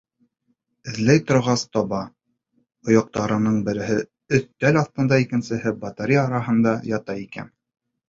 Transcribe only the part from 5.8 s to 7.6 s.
батарея араһында ята икән.